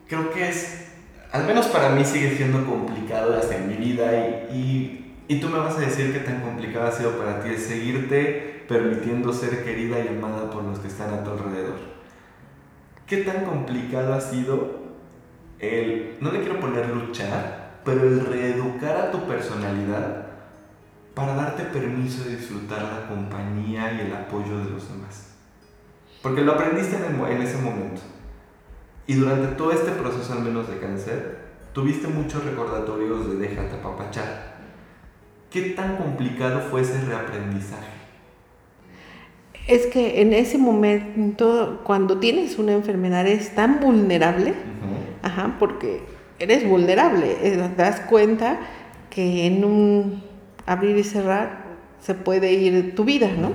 creo 0.07 0.31
que 0.31 0.49
es, 0.49 0.87
al 1.31 1.45
menos 1.45 1.67
para 1.67 1.89
mí 1.89 2.03
sigue 2.03 2.35
siendo 2.35 2.65
complicado 2.65 3.37
hasta 3.37 3.55
en 3.55 3.67
mi 3.67 3.75
vida 3.75 4.49
y, 4.51 5.15
y, 5.27 5.39
tú 5.39 5.49
me 5.49 5.59
vas 5.59 5.77
a 5.77 5.81
decir 5.81 6.11
qué 6.11 6.19
tan 6.19 6.41
complicado 6.41 6.87
ha 6.87 6.91
sido 6.91 7.17
para 7.17 7.41
ti 7.43 7.49
el 7.49 7.59
seguirte 7.59 8.63
permitiendo 8.67 9.31
ser 9.31 9.63
querida 9.63 9.97
y 9.99 10.07
amada 10.07 10.49
por 10.49 10.63
los 10.63 10.79
que 10.79 10.87
están 10.87 11.13
a 11.13 11.23
tu 11.23 11.31
alrededor. 11.31 11.77
¿Qué 13.05 13.17
tan 13.17 13.45
complicado 13.45 14.15
ha 14.15 14.21
sido 14.21 14.85
el, 15.59 16.17
no 16.19 16.31
le 16.31 16.39
quiero 16.39 16.59
poner 16.59 16.89
luchar, 16.89 17.54
pero 17.85 18.03
el 18.03 18.25
reeducar 18.25 18.97
a 18.97 19.11
tu 19.11 19.25
personalidad 19.27 20.25
para 21.13 21.35
darte 21.35 21.63
permiso 21.63 22.25
de 22.25 22.35
disfrutar 22.35 22.81
la 22.81 23.07
compañía 23.07 23.93
y 23.93 24.07
el 24.07 24.13
apoyo 24.13 24.57
de 24.57 24.71
los 24.71 24.89
demás? 24.91 25.35
Porque 26.21 26.41
lo 26.41 26.53
aprendiste 26.53 26.97
en, 26.97 27.41
ese 27.41 27.57
momento. 27.59 28.01
Y 29.07 29.13
durante 29.13 29.55
todo 29.55 29.71
este 29.71 29.91
proceso, 29.91 30.33
al 30.33 30.41
menos 30.41 30.67
de 30.67 30.79
cáncer, 30.79 31.37
tuviste 31.71 32.07
muchos 32.07 32.43
recordatorios 32.43 33.29
de 33.29 33.47
déjate 33.47 33.75
apapachar. 33.75 34.55
¿Qué 35.51 35.69
tan 35.69 35.97
complicado 35.97 36.61
fue 36.61 36.81
ese 36.81 36.99
reaprendizaje? 37.01 37.95
es 39.67 39.87
que 39.87 40.21
en 40.21 40.33
ese 40.33 40.57
momento, 40.57 41.81
cuando 41.83 42.19
tienes 42.19 42.59
una 42.59 42.73
enfermedad, 42.73 43.25
es 43.25 43.55
tan 43.55 43.79
vulnerable, 43.79 44.53
ajá, 45.23 45.55
porque 45.59 46.03
eres 46.45 46.67
vulnerable, 46.67 47.37
eh, 47.43 47.69
te 47.75 47.81
das 47.81 47.99
cuenta 48.01 48.59
que 49.09 49.45
en 49.45 49.63
un 49.63 50.23
abrir 50.65 50.97
y 50.97 51.03
cerrar 51.03 51.65
se 52.01 52.13
puede 52.13 52.53
ir 52.53 52.95
tu 52.95 53.03
vida, 53.03 53.29
¿no? 53.31 53.51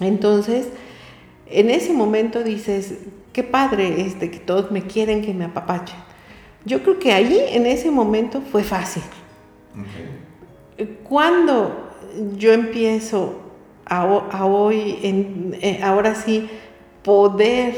Entonces, 0.00 0.68
en 1.46 1.70
ese 1.70 1.92
momento 1.92 2.42
dices, 2.42 2.98
qué 3.32 3.42
padre 3.42 4.02
este, 4.02 4.30
que 4.30 4.38
todos 4.38 4.70
me 4.70 4.82
quieren, 4.82 5.22
que 5.22 5.34
me 5.34 5.44
apapachen. 5.44 5.98
Yo 6.64 6.82
creo 6.82 6.98
que 6.98 7.12
ahí, 7.12 7.38
en 7.50 7.66
ese 7.66 7.90
momento, 7.90 8.40
fue 8.40 8.62
fácil. 8.62 9.02
Cuando 11.04 11.90
yo 12.36 12.52
empiezo 12.52 13.40
a, 13.84 14.44
hoy, 14.44 14.98
en, 15.02 15.56
eh, 15.60 15.80
ahora 15.82 16.14
sí, 16.14 16.48
poder 17.02 17.74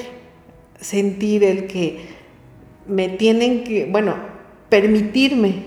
sentir 0.80 1.44
el 1.44 1.66
que 1.66 2.13
me 2.86 3.08
tienen 3.08 3.64
que, 3.64 3.86
bueno, 3.90 4.14
permitirme 4.68 5.64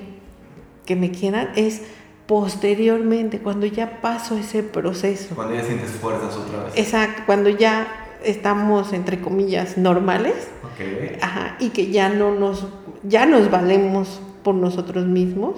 que 0.85 0.95
me 0.95 1.11
quieran 1.11 1.49
es 1.55 1.81
posteriormente, 2.27 3.39
cuando 3.39 3.65
ya 3.65 4.01
paso 4.01 4.37
ese 4.37 4.63
proceso. 4.63 5.33
Cuando 5.35 5.55
ya 5.55 5.63
sientes 5.63 5.91
fuerzas 5.91 6.35
otra 6.35 6.65
vez. 6.65 6.73
Exacto, 6.75 7.23
cuando 7.25 7.49
ya 7.49 7.87
estamos, 8.23 8.93
entre 8.93 9.19
comillas, 9.19 9.77
normales. 9.77 10.49
Ok. 10.63 11.21
Ajá, 11.21 11.55
y 11.59 11.69
que 11.69 11.89
ya 11.89 12.09
no 12.09 12.35
nos, 12.35 12.67
ya 13.03 13.25
nos 13.25 13.49
valemos 13.49 14.21
por 14.43 14.55
nosotros 14.55 15.05
mismos 15.05 15.55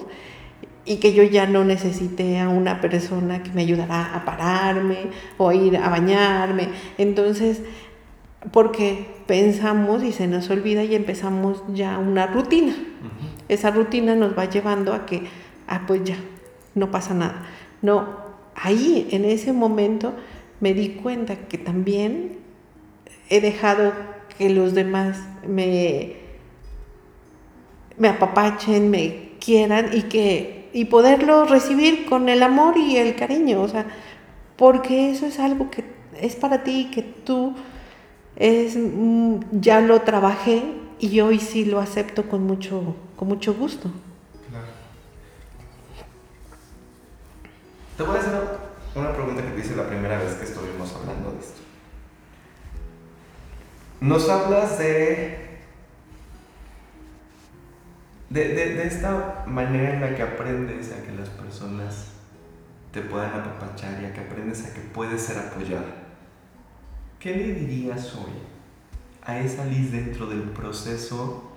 y 0.84 0.96
que 0.96 1.12
yo 1.12 1.22
ya 1.22 1.46
no 1.46 1.64
necesité 1.64 2.38
a 2.40 2.48
una 2.48 2.80
persona 2.80 3.42
que 3.42 3.50
me 3.50 3.62
ayudara 3.62 4.14
a 4.14 4.24
pararme 4.24 5.08
o 5.36 5.48
a 5.48 5.54
ir 5.54 5.76
a 5.76 5.88
bañarme. 5.88 6.68
Entonces, 6.98 7.62
porque 8.52 9.06
pensamos 9.26 10.02
y 10.02 10.12
se 10.12 10.26
nos 10.26 10.48
olvida 10.50 10.82
y 10.82 10.94
empezamos 10.94 11.62
ya 11.72 11.98
una 11.98 12.26
rutina. 12.26 12.74
Esa 13.48 13.70
rutina 13.70 14.14
nos 14.14 14.36
va 14.36 14.48
llevando 14.48 14.94
a 14.94 15.06
que, 15.06 15.24
ah, 15.66 15.82
pues 15.86 16.04
ya, 16.04 16.16
no 16.74 16.90
pasa 16.90 17.14
nada. 17.14 17.42
No, 17.82 18.08
ahí, 18.54 19.08
en 19.10 19.24
ese 19.24 19.52
momento, 19.52 20.14
me 20.60 20.74
di 20.74 20.90
cuenta 20.90 21.36
que 21.36 21.58
también 21.58 22.38
he 23.28 23.40
dejado 23.40 23.92
que 24.38 24.50
los 24.50 24.74
demás 24.74 25.18
me, 25.46 26.16
me 27.98 28.08
apapachen, 28.08 28.90
me 28.90 29.32
quieran 29.38 29.90
y 29.92 30.02
que 30.02 30.60
y 30.72 30.84
poderlo 30.84 31.46
recibir 31.46 32.06
con 32.06 32.28
el 32.28 32.42
amor 32.42 32.76
y 32.76 32.96
el 32.96 33.16
cariño, 33.16 33.60
o 33.60 33.68
sea, 33.68 33.86
porque 34.56 35.10
eso 35.10 35.26
es 35.26 35.40
algo 35.40 35.70
que 35.70 35.84
es 36.20 36.36
para 36.36 36.62
ti 36.62 36.90
que 36.92 37.02
tú 37.02 37.54
es 38.40 38.74
mm, 38.74 39.60
ya 39.60 39.82
lo 39.82 40.00
trabajé 40.00 40.64
y 40.98 41.20
hoy 41.20 41.38
sí 41.38 41.66
lo 41.66 41.78
acepto 41.78 42.28
con 42.28 42.42
mucho 42.44 42.96
con 43.14 43.28
mucho 43.28 43.52
gusto. 43.54 43.90
Claro. 44.48 44.66
Te 47.98 48.02
voy 48.02 48.16
a 48.16 48.18
hacer 48.18 48.32
una 48.94 49.12
pregunta 49.12 49.42
que 49.42 49.50
te 49.50 49.60
hice 49.60 49.76
la 49.76 49.86
primera 49.86 50.18
vez 50.18 50.34
que 50.34 50.44
estuvimos 50.44 50.92
hablando 50.94 51.32
de 51.32 51.38
esto. 51.38 51.60
Nos 54.00 54.26
hablas 54.30 54.78
de, 54.78 55.58
de, 58.30 58.48
de, 58.48 58.74
de 58.74 58.86
esta 58.86 59.44
manera 59.46 59.92
en 59.92 60.00
la 60.00 60.14
que 60.16 60.22
aprendes 60.22 60.92
a 60.92 61.02
que 61.02 61.12
las 61.12 61.28
personas 61.28 62.06
te 62.90 63.02
puedan 63.02 63.38
apapachar 63.38 64.00
y 64.02 64.06
a 64.06 64.14
que 64.14 64.20
aprendes 64.20 64.64
a 64.64 64.72
que 64.72 64.80
puedes 64.80 65.20
ser 65.20 65.38
apoyada. 65.38 66.09
¿Qué 67.20 67.36
le 67.36 67.52
dirías 67.52 68.14
hoy 68.14 68.32
a 69.22 69.40
esa 69.40 69.66
Liz 69.66 69.92
dentro 69.92 70.26
del 70.26 70.40
proceso 70.40 71.52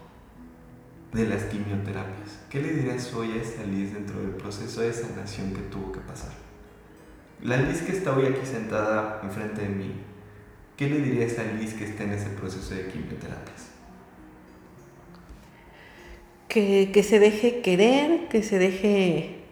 de 1.13 1.25
las 1.25 1.43
quimioterapias? 1.43 2.38
¿Qué 2.50 2.62
le 2.62 2.74
dirías 2.74 3.13
hoy 3.13 3.32
a 3.32 3.41
esa 3.41 3.63
Liz 3.63 3.93
dentro 3.93 4.20
del 4.20 4.32
proceso 4.32 4.82
de 4.82 4.91
sanación 4.91 5.53
que 5.53 5.62
tuvo 5.62 5.93
que 5.93 6.01
pasar? 6.01 6.34
La 7.41 7.55
Liz 7.55 7.82
que 7.82 7.93
está 7.93 8.13
hoy 8.13 8.25
aquí 8.25 8.46
sentada 8.46 9.22
enfrente 9.24 9.62
de 9.62 9.70
mí, 9.70 9.91
¿qué 10.75 10.89
le 10.89 11.00
dirías 11.00 11.39
a 11.39 11.46
Liz 11.46 11.74
que 11.75 11.86
está 11.86 12.03
en 12.03 12.12
ese 12.12 12.29
proceso 12.32 12.75
de 12.75 12.88
quimioterapias? 12.88 13.70
Que, 16.50 16.91
que 16.93 17.03
se 17.03 17.20
deje 17.20 17.62
querer, 17.62 18.27
que 18.27 18.43
se 18.43 18.60
deje 18.60 19.46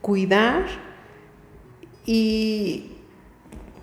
cuidar 0.00 0.66
y, 2.04 2.96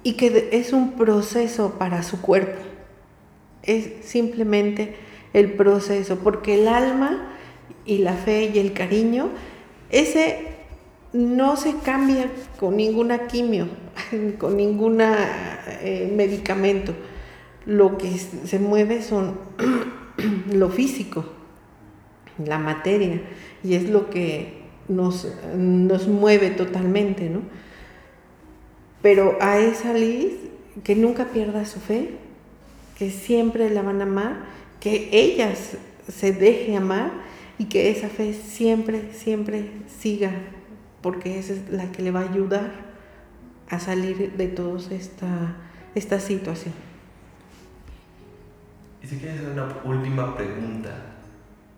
y 0.08 0.14
que 0.14 0.48
es 0.54 0.72
un 0.72 0.94
proceso 0.94 1.72
para 1.78 2.02
su 2.02 2.22
cuerpo. 2.22 2.62
Es 3.62 4.06
simplemente 4.06 4.96
el 5.34 5.52
proceso, 5.52 6.20
porque 6.24 6.62
el 6.62 6.70
alma 6.70 7.28
y 7.86 7.98
la 7.98 8.14
fe 8.14 8.50
y 8.56 8.60
el 8.60 8.72
cariño, 8.72 9.28
ese 9.90 10.48
no 11.12 11.58
se 11.58 11.76
cambia 11.80 12.32
con 12.58 12.78
ninguna 12.78 13.28
quimio, 13.28 13.68
con 14.38 14.56
ningún 14.56 15.04
medicamento. 16.16 16.94
Lo 17.66 17.98
que 17.98 18.18
se 18.18 18.60
mueve 18.60 19.02
son 19.02 19.38
lo 20.54 20.70
físico, 20.70 21.26
la 22.46 22.60
materia, 22.60 23.24
y 23.62 23.74
es 23.74 23.90
lo 23.90 24.10
que 24.10 24.62
nos, 24.88 25.28
nos 25.54 26.08
mueve 26.08 26.52
totalmente, 26.52 27.30
¿no? 27.30 27.67
Pero 29.02 29.38
a 29.42 29.60
esa 29.60 29.94
Liz, 29.94 30.34
que 30.84 30.96
nunca 30.96 31.26
pierda 31.26 31.66
su 31.66 31.80
fe, 31.80 32.18
que 32.98 33.12
siempre 33.12 33.70
la 33.70 33.82
van 33.82 34.02
a 34.02 34.04
amar, 34.06 34.46
que 34.80 35.10
ella 35.12 35.52
s- 35.52 35.78
se 36.08 36.32
deje 36.32 36.76
amar 36.76 37.12
y 37.58 37.66
que 37.66 37.90
esa 37.90 38.10
fe 38.10 38.34
siempre, 38.34 39.14
siempre 39.14 39.70
siga, 40.00 40.32
porque 41.02 41.38
esa 41.40 41.54
es 41.54 41.70
la 41.70 41.92
que 41.92 42.02
le 42.02 42.12
va 42.12 42.22
a 42.22 42.30
ayudar 42.32 42.72
a 43.70 43.80
salir 43.80 44.34
de 44.36 44.48
toda 44.48 44.80
esta, 44.94 45.56
esta 45.96 46.20
situación. 46.20 46.74
Y 49.04 49.08
si 49.08 49.18
quieres 49.18 49.42
una 49.42 49.68
última 49.86 50.36
pregunta, 50.36 51.14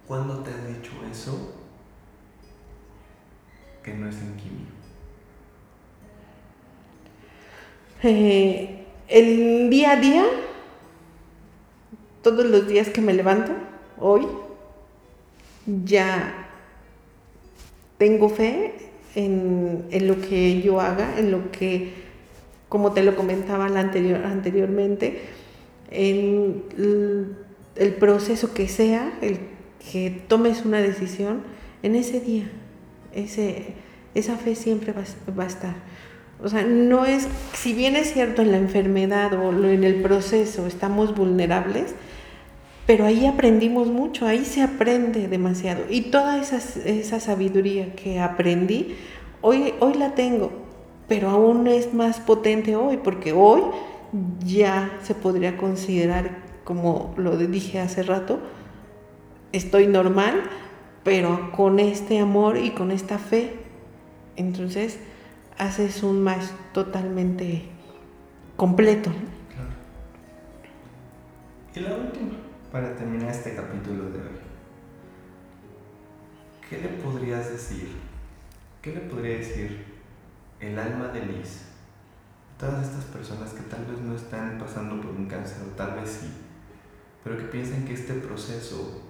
¿cuándo 0.07 0.39
te 0.39 0.51
has 0.51 0.67
dicho 0.67 0.91
eso 1.11 1.55
que 3.83 3.93
no 3.93 4.07
es 4.09 4.15
en 4.17 4.35
quimio? 4.37 4.78
Eh, 8.01 8.85
el 9.09 9.69
día 9.69 9.91
a 9.91 9.95
día, 9.97 10.25
todos 12.21 12.45
los 12.45 12.67
días 12.67 12.89
que 12.89 13.01
me 13.01 13.13
levanto, 13.13 13.51
hoy, 13.99 14.25
ya 15.83 16.47
tengo 17.97 18.29
fe 18.29 18.73
en, 19.15 19.85
en 19.91 20.07
lo 20.07 20.21
que 20.21 20.61
yo 20.61 20.79
haga, 20.79 21.19
en 21.19 21.31
lo 21.31 21.51
que, 21.51 21.93
como 22.69 22.93
te 22.93 23.03
lo 23.03 23.17
comentaba 23.17 23.65
anterior, 23.65 24.25
anteriormente, 24.25 25.19
en 25.91 26.63
el, 26.77 27.35
el 27.75 27.93
proceso 27.95 28.53
que 28.53 28.69
sea, 28.69 29.17
el 29.21 29.39
que 29.91 30.09
tomes 30.27 30.63
una 30.65 30.81
decisión, 30.81 31.43
en 31.83 31.95
ese 31.95 32.21
día, 32.21 32.49
ese, 33.13 33.73
esa 34.15 34.37
fe 34.37 34.55
siempre 34.55 34.93
va, 34.93 35.03
va 35.37 35.43
a 35.43 35.47
estar. 35.47 35.75
O 36.41 36.47
sea, 36.47 36.63
no 36.63 37.05
es, 37.05 37.27
si 37.53 37.73
bien 37.73 37.95
es 37.95 38.13
cierto 38.13 38.41
en 38.41 38.51
la 38.51 38.57
enfermedad 38.57 39.33
o 39.33 39.51
en 39.51 39.83
el 39.83 40.01
proceso 40.01 40.67
estamos 40.67 41.13
vulnerables, 41.15 41.95
pero 42.85 43.05
ahí 43.05 43.25
aprendimos 43.25 43.89
mucho, 43.89 44.25
ahí 44.25 44.45
se 44.45 44.61
aprende 44.61 45.27
demasiado. 45.27 45.83
Y 45.89 46.03
toda 46.03 46.39
esa, 46.39 46.57
esa 46.57 47.19
sabiduría 47.19 47.93
que 47.93 48.19
aprendí, 48.19 48.95
hoy, 49.41 49.73
hoy 49.79 49.95
la 49.95 50.15
tengo, 50.15 50.51
pero 51.07 51.29
aún 51.29 51.67
es 51.67 51.93
más 51.93 52.19
potente 52.21 52.75
hoy, 52.75 52.97
porque 52.97 53.33
hoy 53.33 53.61
ya 54.45 54.97
se 55.03 55.13
podría 55.15 55.57
considerar, 55.57 56.37
como 56.63 57.13
lo 57.17 57.37
dije 57.37 57.79
hace 57.79 58.01
rato, 58.01 58.39
estoy 59.51 59.87
normal, 59.87 60.41
pero 61.03 61.51
con 61.51 61.79
este 61.79 62.19
amor 62.19 62.57
y 62.57 62.71
con 62.71 62.91
esta 62.91 63.17
fe, 63.17 63.53
entonces 64.35 64.99
haces 65.59 66.03
un 66.03 66.23
match 66.23 66.45
totalmente 66.73 67.65
completo. 68.55 69.11
Claro. 69.53 69.69
Y 71.75 71.79
la 71.81 71.95
última, 71.95 72.31
para 72.71 72.95
terminar 72.95 73.29
este 73.29 73.55
capítulo 73.55 74.09
de 74.09 74.19
hoy. 74.19 74.39
¿Qué 76.67 76.77
le 76.77 76.87
podrías 76.87 77.51
decir? 77.51 77.89
¿Qué 78.81 78.93
le 78.93 79.01
podría 79.01 79.37
decir 79.37 79.85
el 80.61 80.79
alma 80.79 81.09
de 81.09 81.25
Liz? 81.25 81.65
Todas 82.57 82.87
estas 82.87 83.05
personas 83.05 83.51
que 83.51 83.63
tal 83.63 83.85
vez 83.85 83.99
no 83.99 84.15
están 84.15 84.57
pasando 84.57 85.01
por 85.01 85.11
un 85.11 85.27
cáncer, 85.27 85.57
o 85.63 85.75
tal 85.75 85.95
vez 85.95 86.09
sí, 86.09 86.27
pero 87.23 87.37
que 87.37 87.45
piensan 87.45 87.85
que 87.85 87.93
este 87.93 88.13
proceso 88.15 89.01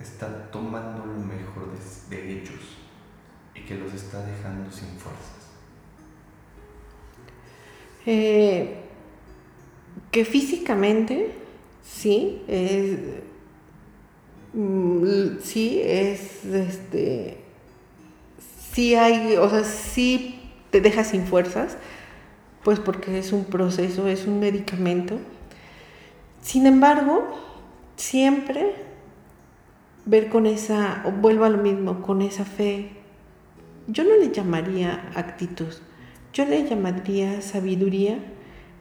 está 0.00 0.50
tomando 0.50 1.06
lo 1.06 1.18
mejor 1.18 1.68
de 2.10 2.32
ellos 2.32 2.78
y 3.54 3.60
que 3.60 3.76
los 3.76 3.92
está 3.92 4.24
dejando 4.24 4.70
sin 4.70 4.88
fuerzas. 4.98 5.45
Eh, 8.06 8.76
que 10.10 10.24
físicamente, 10.24 11.32
sí, 11.82 12.42
es, 12.48 12.98
mm, 14.54 15.38
sí, 15.42 15.80
es, 15.82 16.44
este, 16.44 17.38
sí 18.72 18.94
hay, 18.94 19.36
o 19.36 19.50
sea, 19.50 19.64
sí 19.64 20.40
te 20.70 20.80
deja 20.80 21.04
sin 21.04 21.26
fuerzas, 21.26 21.76
pues 22.62 22.80
porque 22.80 23.18
es 23.18 23.32
un 23.32 23.44
proceso, 23.44 24.08
es 24.08 24.26
un 24.26 24.40
medicamento. 24.40 25.18
Sin 26.42 26.66
embargo, 26.66 27.26
siempre 27.96 28.72
ver 30.04 30.28
con 30.28 30.46
esa, 30.46 31.04
vuelvo 31.20 31.44
a 31.44 31.48
lo 31.48 31.58
mismo, 31.58 32.02
con 32.02 32.22
esa 32.22 32.44
fe, 32.44 32.90
yo 33.88 34.04
no 34.04 34.16
le 34.16 34.30
llamaría 34.30 35.10
actitud, 35.14 35.72
yo 36.36 36.44
le 36.44 36.68
llamaría 36.68 37.40
sabiduría 37.40 38.18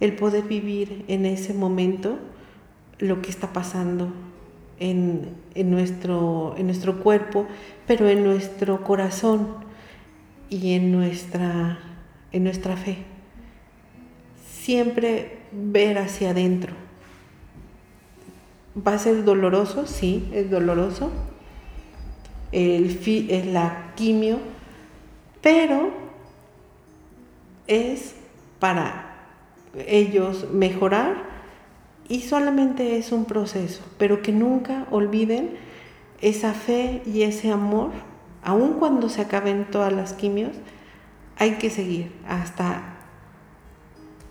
el 0.01 0.13
poder 0.17 0.43
vivir 0.43 1.05
en 1.07 1.25
ese 1.25 1.53
momento 1.53 2.19
lo 2.99 3.21
que 3.21 3.29
está 3.29 3.53
pasando 3.53 4.11
en, 4.77 5.29
en 5.53 5.71
nuestro, 5.71 6.55
en 6.57 6.65
nuestro 6.65 6.99
cuerpo, 6.99 7.47
pero 7.87 8.09
en 8.09 8.25
nuestro 8.25 8.83
corazón. 8.83 9.63
y 10.49 10.73
en 10.73 10.91
nuestra, 10.91 11.79
en 12.31 12.43
nuestra 12.43 12.75
fe. 12.75 12.97
Siempre 14.47 15.39
ver 15.51 15.97
hacia 15.97 16.31
adentro. 16.31 16.73
¿Va 18.75 18.93
a 18.95 18.99
ser 18.99 19.23
doloroso? 19.23 19.87
Sí, 19.87 20.29
es 20.33 20.51
doloroso. 20.51 21.09
El 22.51 22.99
es 23.29 23.45
la 23.47 23.93
quimio, 23.95 24.39
pero 25.41 26.04
es 27.67 28.15
para 28.59 29.15
ellos 29.87 30.49
mejorar 30.51 31.23
y 32.07 32.21
solamente 32.21 32.97
es 32.97 33.11
un 33.11 33.25
proceso, 33.25 33.83
pero 33.97 34.21
que 34.21 34.31
nunca 34.31 34.85
olviden 34.91 35.57
esa 36.21 36.53
fe 36.53 37.01
y 37.05 37.23
ese 37.23 37.51
amor, 37.51 37.91
aun 38.43 38.73
cuando 38.79 39.09
se 39.09 39.21
acaben 39.21 39.65
todas 39.65 39.91
las 39.91 40.13
quimios, 40.13 40.55
hay 41.37 41.55
que 41.55 41.69
seguir 41.69 42.11
hasta 42.27 42.95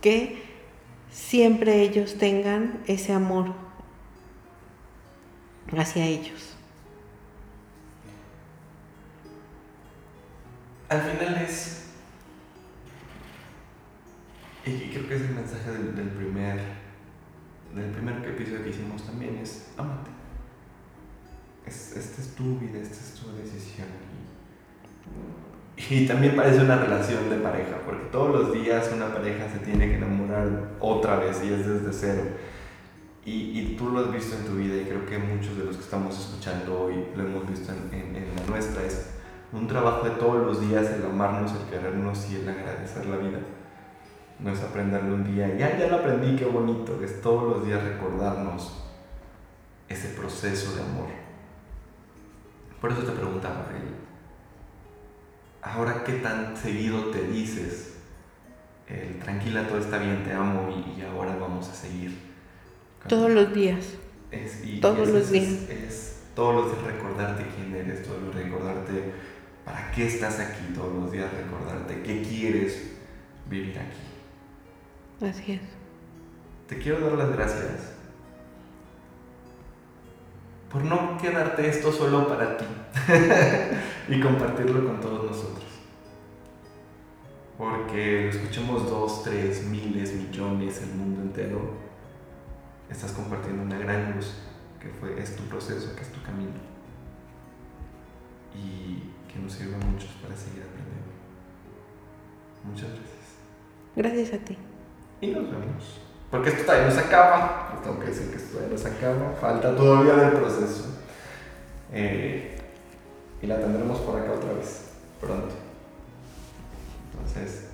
que 0.01 0.43
siempre 1.11 1.83
ellos 1.83 2.17
tengan 2.19 2.81
ese 2.87 3.13
amor 3.13 3.53
hacia 5.77 6.05
ellos. 6.07 6.57
Al 10.89 11.01
final 11.03 11.37
es, 11.43 11.84
y 14.67 14.91
creo 14.91 15.09
que 15.09 15.17
es 15.17 15.23
el 15.23 15.35
mensaje 15.35 15.71
del, 15.71 15.95
del 15.95 16.09
primer 16.09 16.85
del 17.75 17.91
primer 17.91 18.25
episodio 18.25 18.63
que 18.63 18.71
hicimos 18.71 19.03
también 19.05 19.39
es 19.43 19.73
amate. 19.77 20.11
Es, 21.67 21.97
esta 21.97 22.23
es 22.23 22.35
tu 22.35 22.59
vida, 22.59 22.79
esta 22.79 22.95
es 22.95 23.15
tu 23.15 23.33
decisión. 23.37 23.89
Y, 25.77 25.95
y, 25.95 26.07
también 26.07 26.37
parece 26.37 26.61
una 26.61 26.77
relación 26.77 27.29
de 27.31 27.37
pareja, 27.37 27.79
porque 27.85 28.07
todos 28.13 28.31
los 28.31 28.53
días 28.53 28.91
una 28.95 29.13
pareja 29.13 29.49
se 29.49 29.59
tiene 29.59 29.89
que 29.89 29.97
enamorar 29.97 30.77
otra 30.79 31.17
vez 31.17 31.43
y 31.43 31.53
es 31.53 31.67
desde 31.67 31.93
cero. 31.93 32.23
Y, 33.25 33.59
y, 33.59 33.77
tú 33.77 33.89
lo 33.89 34.01
has 34.01 34.13
visto 34.13 34.37
en 34.37 34.45
tu 34.45 34.55
vida 34.55 34.77
y 34.77 34.85
creo 34.85 35.07
que 35.07 35.19
muchos 35.19 35.57
de 35.57 35.65
los 35.65 35.77
que 35.77 35.83
estamos 35.83 36.19
escuchando 36.19 36.85
hoy 36.85 37.07
lo 37.17 37.25
hemos 37.25 37.49
visto 37.49 37.73
en, 37.73 37.99
en, 37.99 38.17
en 38.17 38.37
la 38.37 38.47
nuestra. 38.47 38.85
Es 38.85 39.11
un 39.53 39.67
trabajo 39.67 40.05
de 40.05 40.11
todos 40.11 40.47
los 40.47 40.61
días 40.61 40.91
el 40.91 41.05
amarnos, 41.07 41.53
el 41.53 41.71
querernos 41.71 42.31
y 42.31 42.37
el 42.37 42.49
agradecer 42.49 43.07
la 43.07 43.17
vida 43.17 43.41
no 44.39 44.53
es 44.53 44.61
aprenderlo 44.61 45.15
un 45.15 45.25
día 45.25 45.55
y 45.55 45.59
ya, 45.59 45.79
ya 45.79 45.87
lo 45.89 45.97
aprendí, 45.97 46.37
qué 46.37 46.45
bonito, 46.45 47.01
es 47.03 47.21
todos 47.21 47.57
los 47.57 47.67
días 47.67 47.83
recordarnos 47.83 48.85
ese 49.89 50.09
proceso 50.09 50.75
de 50.77 50.83
amor. 50.83 51.09
Por 52.81 52.93
eso 52.93 53.03
te 53.03 53.13
preguntaba, 53.13 53.67
ahora 55.63 56.05
qué 56.05 56.15
tan 56.15 56.57
seguido 56.57 57.07
te 57.07 57.27
dices, 57.29 57.95
el, 58.89 59.19
tranquila, 59.19 59.67
todo 59.67 59.79
está 59.79 59.99
bien, 59.99 60.23
te 60.23 60.33
amo 60.33 60.69
y, 60.71 61.01
ahora 61.03 61.37
vamos 61.37 61.69
a 61.69 61.75
seguir. 61.75 62.19
Todos 63.09 63.31
los 63.31 63.55
días. 63.55 63.95
todos 64.81 65.09
los 65.09 65.31
días. 65.31 65.69
Es, 65.71 66.23
todos 66.35 66.55
los 66.55 66.73
días 66.73 66.95
recordarte 66.95 67.47
quién 67.57 67.75
eres, 67.75 68.03
todos 68.03 68.23
los 68.23 68.35
días 68.35 68.51
recordarte 68.51 69.13
para 69.65 69.91
qué 69.91 70.07
estás 70.07 70.41
aquí, 70.41 70.73
todos 70.75 70.95
los 70.95 71.11
días 71.11 71.31
recordarte 71.33 72.03
qué 72.03 72.23
quieres 72.23 72.93
vivir 73.49 73.79
aquí. 73.79 74.14
Así 75.21 75.53
es. 75.53 75.61
Te 76.69 76.79
quiero 76.79 77.01
dar 77.01 77.19
las 77.19 77.33
gracias 77.33 77.95
por 80.75 80.83
no 80.83 81.17
quedarte 81.19 81.69
esto 81.69 81.93
solo 81.93 82.27
para 82.27 82.57
ti 82.57 82.65
y 84.09 84.21
compartirlo 84.21 84.85
con 84.85 85.01
todos 85.01 85.31
nosotros. 85.31 85.65
Porque 87.57 88.25
lo 88.25 88.31
escuchemos 88.31 88.91
dos, 88.91 89.23
tres, 89.23 89.63
miles, 89.67 90.13
millones, 90.15 90.83
el 90.83 90.91
mundo 90.97 91.23
entero, 91.23 91.75
estás 92.91 93.13
compartiendo 93.13 93.63
una 93.63 93.79
gran 93.79 94.17
luz 94.17 94.35
que 94.81 94.89
fue, 94.89 95.21
es 95.23 95.37
tu 95.37 95.45
proceso, 95.45 95.95
que 95.95 96.03
es 96.03 96.11
tu 96.11 96.21
camino. 96.23 96.59
Y 98.53 99.33
que 99.33 99.39
nos 99.39 99.53
sirve 99.53 99.77
a 99.77 99.79
muchos 99.79 100.11
para 100.21 100.37
seguir 100.37 100.65
aprendiendo. 100.65 101.13
Muchas 102.65 102.89
gracias. 102.89 103.15
Gracias 103.95 104.41
a 104.41 104.45
ti 104.45 104.59
y 105.21 105.29
nos 105.29 105.51
vemos. 105.51 106.01
Porque 106.31 106.49
esto 106.51 106.65
todavía 106.65 106.89
no 106.89 106.95
se 106.95 107.01
acaba, 107.01 107.69
pues 107.71 107.83
tengo 107.83 108.01
que 108.01 108.07
decir 108.07 108.31
que 108.31 108.37
esto 108.37 108.57
todavía 108.57 108.73
no 108.73 108.79
se 108.79 108.89
acaba, 108.89 109.33
falta 109.41 109.77
todavía 109.77 110.15
del 110.15 110.33
proceso. 110.33 110.99
Eh, 111.93 112.59
y 113.41 113.47
la 113.47 113.61
tendremos 113.61 114.01
por 114.01 114.21
acá 114.21 114.33
otra 114.33 114.53
vez, 114.55 114.91
pronto. 115.21 115.55
Entonces, 117.13 117.69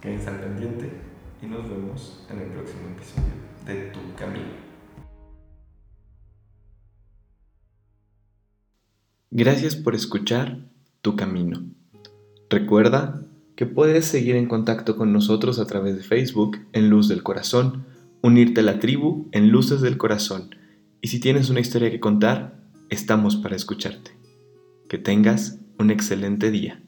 quédense 0.00 0.30
al 0.30 0.40
pendiente 0.40 0.90
y 1.42 1.46
nos 1.46 1.68
vemos 1.68 2.24
en 2.30 2.38
el 2.38 2.46
próximo 2.46 2.88
episodio 2.96 3.34
de 3.66 3.90
Tu 3.90 4.14
Camino. 4.14 4.66
Gracias 9.30 9.76
por 9.76 9.94
escuchar 9.94 10.56
Tu 11.02 11.16
Camino. 11.16 11.60
Recuerda 12.48 13.25
que 13.56 13.66
puedes 13.66 14.04
seguir 14.04 14.36
en 14.36 14.46
contacto 14.46 14.96
con 14.96 15.12
nosotros 15.12 15.58
a 15.58 15.66
través 15.66 15.96
de 15.96 16.02
Facebook 16.02 16.58
en 16.72 16.90
Luz 16.90 17.08
del 17.08 17.22
Corazón, 17.22 17.86
unirte 18.22 18.60
a 18.60 18.64
la 18.64 18.78
tribu 18.78 19.28
en 19.32 19.50
Luces 19.50 19.80
del 19.80 19.96
Corazón 19.96 20.50
y 21.06 21.08
si 21.08 21.20
tienes 21.20 21.50
una 21.50 21.60
historia 21.60 21.90
que 21.90 22.00
contar, 22.00 22.58
estamos 22.88 23.36
para 23.36 23.54
escucharte. 23.54 24.10
Que 24.88 24.98
tengas 24.98 25.60
un 25.78 25.90
excelente 25.92 26.50
día. 26.50 26.82